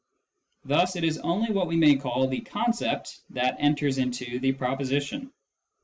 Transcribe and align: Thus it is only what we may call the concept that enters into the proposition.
Thus 0.65 0.95
it 0.95 1.03
is 1.03 1.19
only 1.19 1.51
what 1.51 1.67
we 1.67 1.75
may 1.77 1.95
call 1.95 2.25
the 2.27 2.41
concept 2.41 3.19
that 3.29 3.57
enters 3.59 3.99
into 3.99 4.39
the 4.39 4.51
proposition. 4.51 5.31